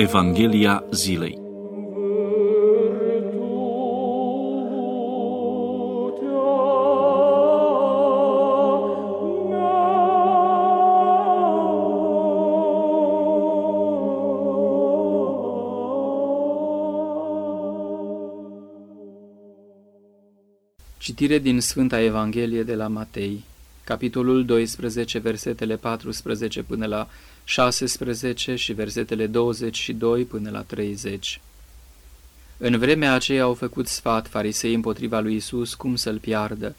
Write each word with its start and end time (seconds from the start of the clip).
Evanghelia 0.00 0.84
zilei. 0.90 1.38
Citire 20.98 21.38
din 21.38 21.60
Sfânta 21.60 22.00
Evanghelie 22.00 22.62
de 22.62 22.74
la 22.74 22.86
Matei, 22.88 23.44
capitolul 23.84 24.44
12, 24.44 25.18
versetele 25.18 25.76
14 25.76 26.62
până 26.62 26.86
la 26.86 27.08
16 27.44 28.54
și 28.54 28.72
versetele 28.72 29.26
22 29.26 30.24
până 30.24 30.50
la 30.50 30.60
30. 30.62 31.40
În 32.56 32.78
vremea 32.78 33.12
aceea 33.12 33.42
au 33.42 33.54
făcut 33.54 33.86
sfat 33.86 34.28
farisei 34.28 34.74
împotriva 34.74 35.20
lui 35.20 35.34
Isus 35.34 35.74
cum 35.74 35.96
să-l 35.96 36.18
piardă, 36.18 36.74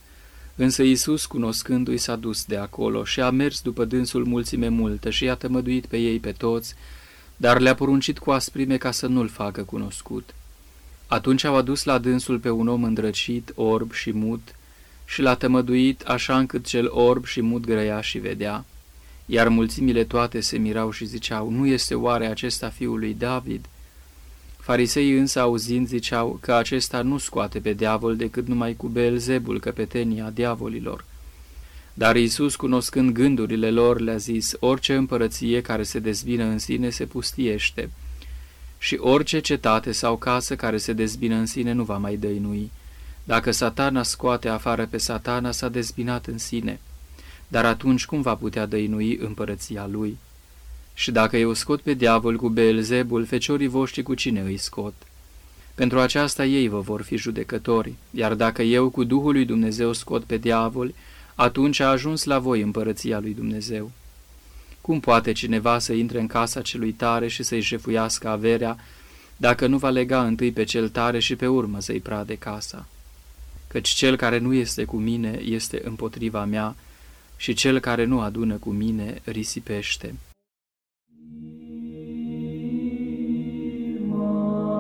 însă 0.56 0.84
Isus, 0.84 1.26
cunoscându-i, 1.26 1.98
s-a 1.98 2.16
dus 2.16 2.46
de 2.46 2.58
acolo 2.58 3.04
și 3.04 3.22
a 3.22 3.30
mers 3.30 3.62
după 3.62 3.86
dânsul 3.86 4.26
mulțime 4.26 4.68
multă 4.68 5.10
și 5.10 5.24
i-a 5.24 5.36
tămăduit 5.36 5.86
pe 5.86 5.98
ei 5.98 6.20
pe 6.20 6.32
toți, 6.32 6.76
dar 7.38 7.60
le-a 7.60 7.76
poruncit 7.76 8.20
cu 8.20 8.32
asprime 8.32 8.78
ca 8.78 8.92
să 8.92 9.08
nu-l 9.08 9.28
facă 9.28 9.64
cunoscut. 9.64 10.34
Atunci 11.08 11.44
au 11.44 11.56
adus 11.56 11.84
la 11.84 11.98
dânsul 11.98 12.40
pe 12.40 12.50
un 12.50 12.68
om 12.68 12.84
îndrăcit, 12.84 13.52
orb 13.56 13.92
și 13.92 14.12
mut, 14.12 14.56
și 15.06 15.22
l-a 15.22 15.36
tămăduit 15.36 16.02
așa 16.02 16.38
încât 16.38 16.66
cel 16.66 16.90
orb 16.92 17.26
și 17.26 17.42
mut 17.42 17.66
grăia 17.66 18.02
și 18.02 18.18
vedea. 18.18 18.66
Iar 19.34 19.48
mulțimile 19.48 20.04
toate 20.04 20.40
se 20.40 20.58
mirau 20.58 20.92
și 20.92 21.06
ziceau, 21.06 21.50
nu 21.50 21.66
este 21.66 21.96
oare 21.96 22.28
acesta 22.28 22.70
fiul 22.70 23.00
lui 23.00 23.14
David? 23.14 23.66
Fariseii 24.58 25.18
însă 25.18 25.40
auzind 25.40 25.88
ziceau 25.88 26.38
că 26.42 26.54
acesta 26.54 27.02
nu 27.02 27.18
scoate 27.18 27.60
pe 27.60 27.74
diavol 27.74 28.16
decât 28.16 28.48
numai 28.48 28.74
cu 28.74 28.88
Beelzebul, 28.88 29.60
căpetenia 29.60 30.30
diavolilor. 30.30 31.06
Dar 31.94 32.16
Iisus, 32.16 32.56
cunoscând 32.56 33.14
gândurile 33.14 33.70
lor, 33.70 34.00
le-a 34.00 34.18
zis, 34.18 34.54
orice 34.60 34.96
împărăție 34.96 35.62
care 35.62 35.84
se 35.84 36.00
dezbină 36.00 36.44
în 36.44 36.60
sine 36.60 36.90
se 36.90 37.06
pustiește 37.06 37.90
și 38.78 38.98
orice 39.00 39.40
cetate 39.40 39.92
sau 39.92 40.18
casă 40.18 40.56
care 40.56 40.78
se 40.78 40.94
dezbină 40.94 41.36
în 41.36 41.46
sine 41.46 41.72
nu 41.72 41.84
va 41.84 41.98
mai 41.98 42.16
dăinui. 42.16 42.72
Dacă 43.24 43.52
satana 43.52 44.04
scoate 44.04 44.50
afară 44.50 44.86
pe 44.86 44.98
satana, 44.98 45.52
s-a 45.52 45.70
dezbinat 45.70 46.26
în 46.26 46.38
sine, 46.38 46.80
dar 47.52 47.66
atunci 47.66 48.06
cum 48.06 48.22
va 48.22 48.36
putea 48.36 48.66
dăinui 48.66 49.18
împărăția 49.22 49.88
lui? 49.92 50.18
Și 50.94 51.12
dacă 51.12 51.38
eu 51.38 51.54
scot 51.54 51.82
pe 51.82 51.94
diavol 51.94 52.36
cu 52.36 52.50
Beelzebul, 52.50 53.26
feciorii 53.26 53.68
voștri 53.68 54.04
cu 54.04 54.14
cine 54.14 54.42
îi 54.42 54.58
scot? 54.58 54.94
Pentru 55.76 56.00
aceasta 56.00 56.46
ei 56.46 56.68
vă 56.68 56.80
vor 56.80 57.02
fi 57.02 57.18
judecători, 57.18 57.94
iar 58.12 58.34
dacă 58.34 58.62
eu 58.62 58.90
cu 58.90 59.04
Duhul 59.04 59.32
lui 59.32 59.46
Dumnezeu 59.46 59.94
scot 59.94 60.24
pe 60.24 60.38
diavol, 60.38 60.94
atunci 61.36 61.80
a 61.80 61.90
ajuns 61.90 62.24
la 62.24 62.40
voi 62.40 62.62
împărăția 62.62 63.20
lui 63.20 63.34
Dumnezeu. 63.34 63.92
Cum 64.82 65.00
poate 65.00 65.32
cineva 65.32 65.80
să 65.80 65.94
intre 65.94 66.20
în 66.20 66.28
casa 66.28 66.62
celui 66.62 66.92
tare 66.92 67.28
și 67.28 67.44
să-i 67.44 67.62
jefuiască 67.62 68.28
averea, 68.28 68.78
dacă 69.38 69.68
nu 69.68 69.78
va 69.78 69.90
lega 69.90 70.26
întâi 70.26 70.52
pe 70.52 70.64
cel 70.64 70.90
tare 70.90 71.20
și 71.20 71.36
pe 71.36 71.48
urmă 71.48 71.82
să-i 71.82 72.00
prade 72.00 72.36
casa? 72.36 72.88
Căci 73.68 73.90
cel 73.90 74.16
care 74.16 74.38
nu 74.38 74.54
este 74.54 74.84
cu 74.84 74.98
mine 74.98 75.40
este 75.44 75.82
împotriva 75.84 76.46
mea 76.46 76.76
și 77.42 77.54
cel 77.54 77.80
care 77.80 78.06
nu 78.06 78.20
adună 78.20 78.56
cu 78.56 78.70
mine 78.70 79.22
risipește. 79.26 80.16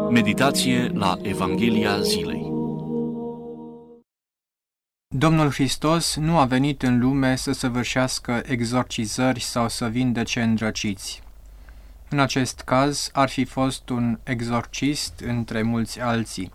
Meditație 0.09 0.87
la 0.87 1.17
Evanghelia 1.21 2.01
zilei. 2.01 2.51
Domnul 5.15 5.51
Hristos 5.51 6.15
nu 6.15 6.37
a 6.37 6.45
venit 6.45 6.81
în 6.81 6.99
lume 6.99 7.35
să 7.35 7.51
săvârșească 7.51 8.41
exorcizări 8.45 9.39
sau 9.39 9.69
să 9.69 9.87
vindece 9.87 10.41
îndrăciți. 10.41 11.21
În 12.09 12.19
acest 12.19 12.59
caz 12.59 13.09
ar 13.13 13.29
fi 13.29 13.45
fost 13.45 13.89
un 13.89 14.19
exorcist 14.23 15.19
între 15.19 15.61
mulți 15.61 15.99
alții. 15.99 16.51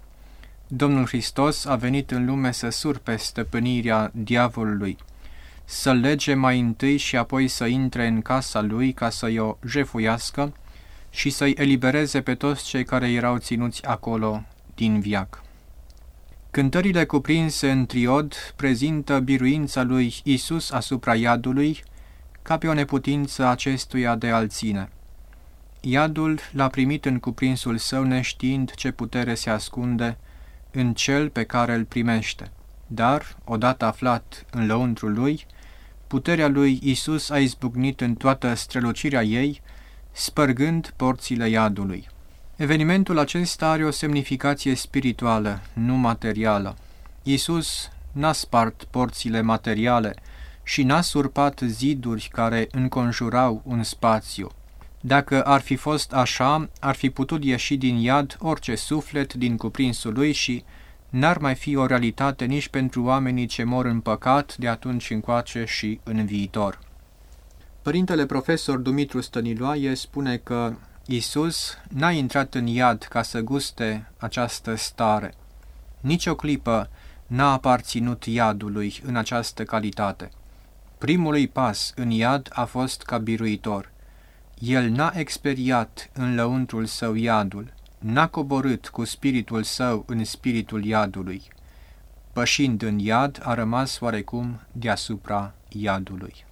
Domnul 0.67 1.07
Hristos 1.07 1.65
a 1.65 1.77
venit 1.77 2.11
în 2.11 2.25
lume 2.25 2.53
să 2.53 2.69
surpe 2.69 3.17
stăpânirea 3.17 4.11
diavolului, 4.15 4.97
să 5.69 5.93
lege 5.93 6.35
mai 6.35 6.61
întâi 6.61 6.97
și 6.97 7.17
apoi 7.17 7.49
să 7.49 7.65
intre 7.65 8.07
în 8.07 8.23
casa 8.23 8.61
lui 8.61 8.93
ca 8.93 9.11
să-i 9.11 9.39
o 9.39 9.57
jefuiască 9.67 10.53
și 11.11 11.31
să-i 11.31 11.55
elibereze 11.59 12.21
pe 12.21 12.35
toți 12.35 12.65
cei 12.65 12.85
care 12.85 13.11
erau 13.11 13.39
ținuți 13.39 13.85
acolo 13.85 14.43
din 14.75 15.01
viac. 15.01 15.43
Cântările 16.51 17.05
cuprinse 17.05 17.71
în 17.71 17.87
triod 17.87 18.35
prezintă 18.57 19.19
biruința 19.19 19.83
lui 19.83 20.15
Isus 20.23 20.71
asupra 20.71 21.15
iadului 21.15 21.83
ca 22.43 22.59
pe 22.59 22.69
o 22.69 22.73
neputință 22.73 23.47
acestuia 23.47 24.15
de 24.15 24.31
a 24.31 24.47
ține. 24.47 24.89
Iadul 25.81 26.39
l-a 26.53 26.69
primit 26.69 27.05
în 27.05 27.19
cuprinsul 27.19 27.77
său 27.77 28.03
neștiind 28.03 28.71
ce 28.75 28.91
putere 28.91 29.35
se 29.35 29.51
ascunde 29.51 30.19
în 30.71 30.95
cel 30.95 31.29
pe 31.31 31.45
care 31.45 31.75
îl 31.75 31.85
primește. 31.85 32.51
Dar, 32.87 33.37
odată 33.45 33.85
aflat 33.85 34.47
în 34.51 34.67
lăuntrul 34.67 35.13
lui, 35.13 35.47
puterea 36.07 36.49
lui 36.49 36.79
Isus 36.83 37.31
a 37.31 37.39
izbucnit 37.39 38.01
în 38.01 38.15
toată 38.15 38.55
strălucirea 38.55 39.23
ei, 39.23 39.61
spărgând 40.13 40.93
porțile 40.97 41.49
iadului. 41.49 42.09
Evenimentul 42.57 43.19
acesta 43.19 43.71
are 43.71 43.85
o 43.85 43.91
semnificație 43.91 44.75
spirituală, 44.75 45.61
nu 45.73 45.95
materială. 45.95 46.77
Iisus 47.23 47.91
n-a 48.13 48.33
spart 48.33 48.85
porțile 48.91 49.41
materiale 49.41 50.15
și 50.63 50.83
n-a 50.83 51.01
surpat 51.01 51.61
ziduri 51.67 52.29
care 52.33 52.69
înconjurau 52.71 53.63
un 53.65 53.83
spațiu. 53.83 54.51
Dacă 55.01 55.43
ar 55.43 55.61
fi 55.61 55.77
fost 55.77 56.13
așa, 56.13 56.69
ar 56.81 56.95
fi 56.95 57.11
putut 57.11 57.45
ieși 57.45 57.77
din 57.77 57.97
iad 57.97 58.37
orice 58.41 58.75
suflet 58.75 59.35
din 59.35 59.57
cuprinsul 59.57 60.13
lui 60.13 60.33
și 60.33 60.65
n-ar 61.17 61.39
mai 61.39 61.55
fi 61.55 61.77
o 61.77 61.87
realitate 61.87 62.45
nici 62.45 62.69
pentru 62.69 63.03
oamenii 63.03 63.47
ce 63.47 63.65
mor 63.65 63.85
în 63.85 64.01
păcat 64.01 64.57
de 64.57 64.69
atunci 64.69 65.11
încoace 65.11 65.65
și 65.65 66.01
în 66.03 66.25
viitor. 66.25 66.79
Părintele 67.83 68.27
profesor 68.27 68.79
Dumitru 68.79 69.21
Stăniloae 69.21 69.95
spune 69.95 70.37
că 70.37 70.75
Isus 71.07 71.79
n-a 71.89 72.11
intrat 72.11 72.55
în 72.55 72.67
iad 72.67 73.03
ca 73.03 73.23
să 73.23 73.41
guste 73.41 74.11
această 74.17 74.75
stare. 74.75 75.35
Nici 76.01 76.27
o 76.27 76.35
clipă 76.35 76.91
n-a 77.27 77.53
aparținut 77.53 78.25
iadului 78.25 79.01
în 79.07 79.17
această 79.17 79.65
calitate. 79.65 80.31
Primului 80.99 81.49
pas 81.49 81.93
în 81.95 82.11
iad 82.11 82.49
a 82.53 82.65
fost 82.65 83.03
ca 83.03 83.19
biruitor. 83.19 83.91
El 84.59 84.91
n-a 84.91 85.13
experiat 85.15 86.11
în 86.13 86.35
lăuntrul 86.35 86.85
său 86.85 87.15
iadul, 87.15 87.73
n-a 87.99 88.27
coborât 88.27 88.89
cu 88.89 89.05
spiritul 89.05 89.63
său 89.63 90.05
în 90.07 90.25
spiritul 90.25 90.85
iadului. 90.85 91.43
Pășind 92.33 92.83
în 92.83 92.99
iad, 92.99 93.41
a 93.43 93.55
rămas 93.55 94.01
oarecum 94.01 94.61
deasupra 94.73 95.55
iadului. 95.69 96.45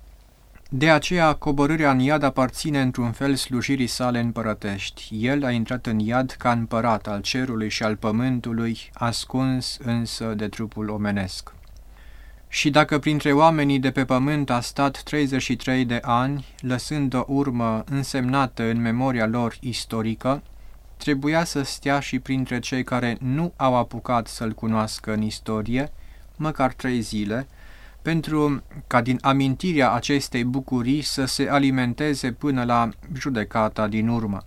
De 0.76 0.90
aceea, 0.90 1.32
coborârea 1.32 1.90
în 1.90 1.98
iad 1.98 2.22
aparține 2.22 2.80
într-un 2.80 3.12
fel 3.12 3.34
slujirii 3.34 3.86
sale 3.86 4.18
împărătești. 4.18 5.08
El 5.10 5.44
a 5.44 5.50
intrat 5.50 5.86
în 5.86 5.98
iad 5.98 6.30
ca 6.30 6.50
împărat 6.52 7.06
al 7.06 7.20
cerului 7.20 7.68
și 7.68 7.82
al 7.82 7.96
pământului, 7.96 8.90
ascuns 8.92 9.78
însă 9.82 10.34
de 10.36 10.48
trupul 10.48 10.88
omenesc. 10.88 11.54
Și 12.48 12.70
dacă 12.70 12.98
printre 12.98 13.32
oamenii 13.32 13.78
de 13.78 13.90
pe 13.90 14.04
pământ 14.04 14.50
a 14.50 14.60
stat 14.60 15.02
33 15.02 15.84
de 15.84 16.00
ani, 16.02 16.44
lăsând 16.60 17.14
o 17.14 17.24
urmă 17.26 17.84
însemnată 17.90 18.62
în 18.62 18.80
memoria 18.80 19.26
lor 19.26 19.56
istorică, 19.60 20.42
trebuia 20.96 21.44
să 21.44 21.62
stea 21.62 22.00
și 22.00 22.18
printre 22.18 22.58
cei 22.58 22.84
care 22.84 23.16
nu 23.20 23.52
au 23.56 23.74
apucat 23.74 24.26
să-l 24.26 24.52
cunoască 24.52 25.12
în 25.12 25.22
istorie, 25.22 25.92
măcar 26.36 26.72
trei 26.72 27.00
zile, 27.00 27.46
pentru 28.02 28.62
ca 28.86 29.02
din 29.02 29.18
amintirea 29.22 29.92
acestei 29.92 30.44
bucurii 30.44 31.02
să 31.02 31.24
se 31.24 31.48
alimenteze 31.48 32.32
până 32.32 32.64
la 32.64 32.88
judecata 33.12 33.88
din 33.88 34.08
urmă. 34.08 34.44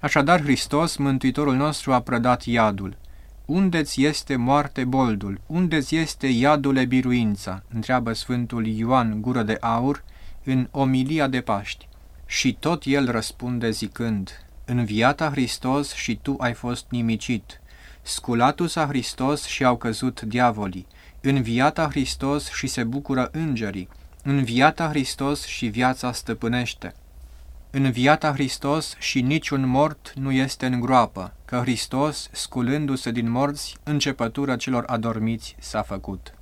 Așadar, 0.00 0.42
Hristos, 0.42 0.96
Mântuitorul 0.96 1.56
nostru, 1.56 1.92
a 1.92 2.00
prădat 2.00 2.44
iadul. 2.44 2.96
Unde-ți 3.44 4.02
este 4.02 4.36
moarte 4.36 4.84
boldul? 4.84 5.40
Unde-ți 5.46 5.96
este 5.96 6.26
iadule 6.26 6.84
biruința? 6.84 7.62
întreabă 7.74 8.12
Sfântul 8.12 8.66
Ioan 8.66 9.20
Gură 9.20 9.42
de 9.42 9.56
Aur 9.60 10.04
în 10.44 10.68
Omilia 10.70 11.26
de 11.26 11.40
Paști. 11.40 11.88
Și 12.26 12.56
tot 12.60 12.82
el 12.84 13.10
răspunde 13.10 13.70
zicând, 13.70 14.44
În 14.70 14.84
viata 14.84 15.30
Hristos 15.30 15.92
și 15.92 16.16
tu 16.22 16.36
ai 16.38 16.54
fost 16.54 16.86
nimicit. 16.88 17.60
Sculatul 18.02 18.68
s-a 18.68 18.86
Hristos 18.86 19.44
și 19.44 19.64
au 19.64 19.76
căzut 19.76 20.20
diavolii 20.20 20.86
înviata 21.20 21.88
Hristos 21.88 22.50
și 22.50 22.66
se 22.66 22.84
bucură 22.84 23.28
îngerii, 23.32 23.88
înviata 24.22 24.88
Hristos 24.88 25.46
și 25.46 25.66
viața 25.66 26.12
stăpânește. 26.12 26.94
în 27.70 27.90
viața 27.90 28.32
Hristos 28.32 28.94
și 28.98 29.20
niciun 29.20 29.68
mort 29.68 30.12
nu 30.14 30.30
este 30.30 30.66
în 30.66 30.80
groapă, 30.80 31.32
că 31.44 31.56
Hristos, 31.56 32.28
sculându-se 32.32 33.10
din 33.10 33.30
morți, 33.30 33.76
începătura 33.82 34.56
celor 34.56 34.84
adormiți 34.86 35.56
s-a 35.58 35.82
făcut. 35.82 36.34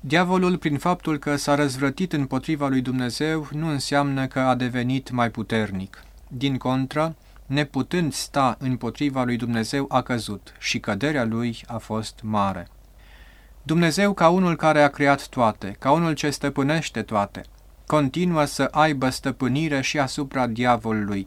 Diavolul, 0.00 0.58
prin 0.58 0.78
faptul 0.78 1.18
că 1.18 1.36
s-a 1.36 1.54
răzvrătit 1.54 2.12
împotriva 2.12 2.68
lui 2.68 2.80
Dumnezeu, 2.80 3.48
nu 3.52 3.68
înseamnă 3.68 4.26
că 4.26 4.38
a 4.38 4.54
devenit 4.54 5.10
mai 5.10 5.30
puternic. 5.30 6.04
Din 6.28 6.56
contră, 6.56 7.16
neputând 7.46 8.12
sta 8.12 8.56
împotriva 8.58 9.24
lui 9.24 9.36
Dumnezeu, 9.36 9.86
a 9.88 10.02
căzut 10.02 10.54
și 10.58 10.80
căderea 10.80 11.24
lui 11.24 11.62
a 11.66 11.78
fost 11.78 12.20
mare. 12.22 12.68
Dumnezeu, 13.62 14.12
ca 14.12 14.28
unul 14.28 14.56
care 14.56 14.82
a 14.82 14.88
creat 14.88 15.28
toate, 15.28 15.76
ca 15.78 15.90
unul 15.90 16.12
ce 16.12 16.30
stăpânește 16.30 17.02
toate, 17.02 17.42
continuă 17.86 18.44
să 18.44 18.68
aibă 18.70 19.08
stăpânire 19.08 19.80
și 19.80 19.98
asupra 19.98 20.46
diavolului. 20.46 21.26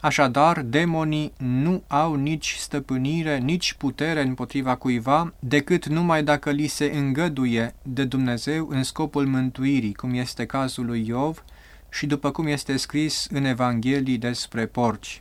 Așadar, 0.00 0.60
demonii 0.60 1.32
nu 1.38 1.82
au 1.86 2.14
nici 2.14 2.54
stăpânire, 2.58 3.38
nici 3.38 3.72
putere 3.72 4.22
împotriva 4.22 4.74
cuiva, 4.74 5.32
decât 5.38 5.86
numai 5.86 6.22
dacă 6.22 6.50
li 6.50 6.66
se 6.66 6.90
îngăduie 6.94 7.74
de 7.82 8.04
Dumnezeu 8.04 8.68
în 8.70 8.82
scopul 8.82 9.26
mântuirii, 9.26 9.94
cum 9.94 10.14
este 10.14 10.46
cazul 10.46 10.86
lui 10.86 11.06
Iov 11.06 11.44
și 11.90 12.06
după 12.06 12.30
cum 12.30 12.46
este 12.46 12.76
scris 12.76 13.26
în 13.30 13.44
Evanghelii 13.44 14.18
despre 14.18 14.66
porci. 14.66 15.20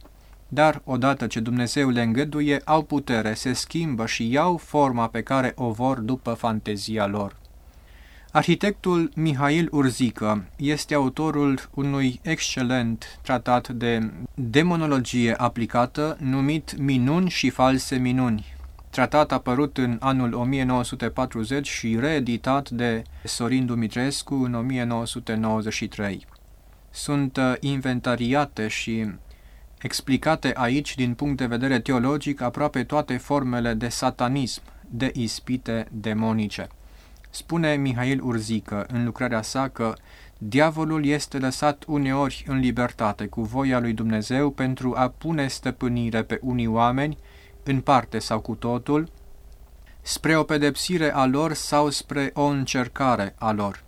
Dar, 0.55 0.81
odată 0.83 1.27
ce 1.27 1.39
Dumnezeu 1.39 1.89
le 1.89 2.01
îngăduie, 2.01 2.61
au 2.65 2.81
putere, 2.81 3.33
se 3.33 3.53
schimbă 3.53 4.05
și 4.05 4.31
iau 4.31 4.57
forma 4.57 5.07
pe 5.07 5.21
care 5.21 5.51
o 5.55 5.71
vor 5.71 5.99
după 5.99 6.33
fantezia 6.33 7.07
lor. 7.07 7.35
Arhitectul 8.31 9.11
Mihail 9.15 9.67
Urzică 9.71 10.47
este 10.55 10.93
autorul 10.93 11.59
unui 11.73 12.19
excelent 12.21 13.19
tratat 13.23 13.67
de 13.69 14.11
demonologie 14.33 15.33
aplicată 15.33 16.17
numit 16.19 16.77
Minuni 16.77 17.29
și 17.29 17.49
false 17.49 17.95
minuni, 17.95 18.45
tratat 18.89 19.31
apărut 19.31 19.77
în 19.77 19.97
anul 19.99 20.33
1940 20.33 21.67
și 21.67 21.97
reeditat 21.99 22.69
de 22.69 23.03
Sorin 23.23 23.65
Dumitrescu 23.65 24.35
în 24.35 24.53
1993. 24.53 26.25
Sunt 26.89 27.37
uh, 27.37 27.53
inventariate 27.59 28.67
și 28.67 29.05
explicate 29.85 30.51
aici 30.55 30.95
din 30.95 31.13
punct 31.13 31.37
de 31.37 31.45
vedere 31.45 31.79
teologic 31.79 32.41
aproape 32.41 32.83
toate 32.83 33.17
formele 33.17 33.73
de 33.73 33.87
satanism, 33.87 34.61
de 34.89 35.11
ispite 35.13 35.87
demonice. 35.91 36.67
Spune 37.29 37.75
Mihail 37.75 38.23
Urzică 38.23 38.85
în 38.87 39.05
lucrarea 39.05 39.41
sa 39.41 39.67
că 39.67 39.93
diavolul 40.37 41.05
este 41.05 41.37
lăsat 41.37 41.83
uneori 41.87 42.45
în 42.47 42.59
libertate 42.59 43.25
cu 43.25 43.41
voia 43.41 43.79
lui 43.79 43.93
Dumnezeu 43.93 44.49
pentru 44.49 44.93
a 44.95 45.09
pune 45.09 45.47
stăpânire 45.47 46.23
pe 46.23 46.39
unii 46.41 46.67
oameni, 46.67 47.17
în 47.63 47.81
parte 47.81 48.19
sau 48.19 48.39
cu 48.39 48.55
totul, 48.55 49.09
spre 50.01 50.37
o 50.37 50.43
pedepsire 50.43 51.13
a 51.13 51.25
lor 51.25 51.53
sau 51.53 51.89
spre 51.89 52.31
o 52.33 52.43
încercare 52.43 53.35
a 53.37 53.51
lor. 53.51 53.83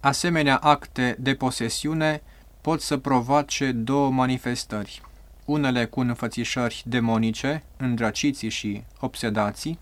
Asemenea 0.00 0.56
acte 0.56 1.16
de 1.18 1.34
posesiune 1.34 2.22
pot 2.60 2.80
să 2.80 2.96
provoace 2.96 3.72
două 3.72 4.10
manifestări, 4.10 5.02
unele 5.44 5.84
cu 5.84 6.00
înfățișări 6.00 6.82
demonice, 6.86 7.62
îndrăciții 7.76 8.48
și 8.48 8.82
obsedații, 9.00 9.78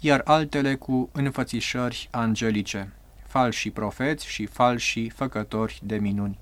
iar 0.00 0.20
altele 0.24 0.74
cu 0.74 1.08
înfățișări 1.12 2.08
angelice, 2.10 2.92
falși 3.26 3.70
profeți 3.70 4.26
și 4.26 4.46
falși 4.46 5.08
făcători 5.08 5.80
de 5.82 5.96
minuni. 5.96 6.38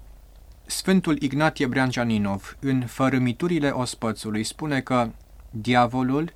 Sfântul 0.66 1.22
Ignatie 1.22 1.66
Breanjaninov, 1.66 2.56
în 2.60 2.86
Fărâmiturile 2.86 3.68
ospățului, 3.68 4.44
spune 4.44 4.80
că 4.80 5.10
diavolul, 5.50 6.32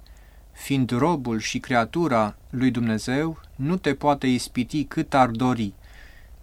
fiind 0.53 0.91
robul 0.91 1.39
și 1.39 1.59
creatura 1.59 2.37
lui 2.51 2.71
Dumnezeu, 2.71 3.41
nu 3.57 3.77
te 3.77 3.95
poate 3.95 4.27
ispiti 4.27 4.85
cât 4.85 5.15
ar 5.15 5.29
dori, 5.29 5.73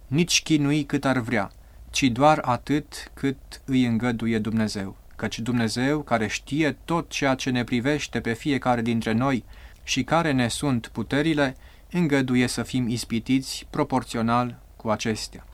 nici 0.06 0.42
chinui 0.42 0.84
cât 0.84 1.04
ar 1.04 1.18
vrea, 1.18 1.50
ci 1.90 2.02
doar 2.02 2.38
atât 2.38 3.10
cât 3.14 3.36
îi 3.64 3.84
îngăduie 3.84 4.38
Dumnezeu. 4.38 4.96
Căci 5.20 5.38
Dumnezeu, 5.38 6.02
care 6.02 6.26
știe 6.26 6.76
tot 6.84 7.10
ceea 7.10 7.34
ce 7.34 7.50
ne 7.50 7.64
privește 7.64 8.20
pe 8.20 8.32
fiecare 8.32 8.82
dintre 8.82 9.12
noi, 9.12 9.44
și 9.82 10.04
care 10.04 10.32
ne 10.32 10.48
sunt 10.48 10.86
puterile, 10.86 11.56
îngăduie 11.90 12.46
să 12.46 12.62
fim 12.62 12.88
ispitiți 12.88 13.66
proporțional 13.70 14.58
cu 14.76 14.88
acestea. 14.88 15.46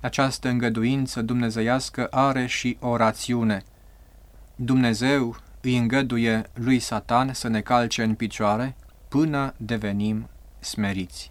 Această 0.00 0.48
îngăduință 0.48 1.22
dumnezeiască 1.22 2.06
are 2.10 2.46
și 2.46 2.76
o 2.80 2.96
rațiune. 2.96 3.62
Dumnezeu 4.54 5.36
îi 5.60 5.76
îngăduie 5.76 6.42
lui 6.54 6.78
Satan 6.78 7.32
să 7.32 7.48
ne 7.48 7.60
calce 7.60 8.02
în 8.02 8.14
picioare 8.14 8.76
până 9.08 9.54
devenim 9.56 10.28
smeriți. 10.58 11.30